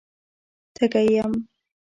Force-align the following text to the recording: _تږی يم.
_تږی 0.75 1.05
يم. 1.15 1.31